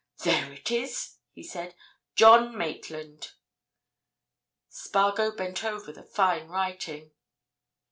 "There 0.23 0.51
it 0.51 0.71
is!" 0.71 1.19
he 1.31 1.43
said. 1.43 1.75
"John 2.15 2.57
Maitland." 2.57 3.33
Spargo 4.67 5.29
bent 5.29 5.63
over 5.63 5.91
the 5.91 6.01
fine 6.01 6.47
writing. 6.47 7.11